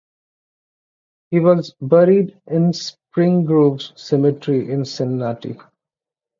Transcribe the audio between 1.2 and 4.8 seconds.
He was buried in Spring Grove Cemetery